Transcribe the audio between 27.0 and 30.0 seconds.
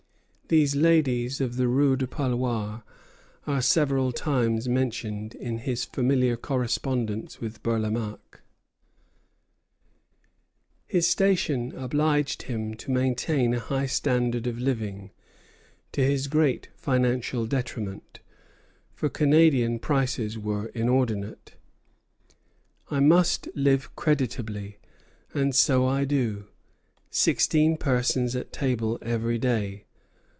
sixteen persons at table every day.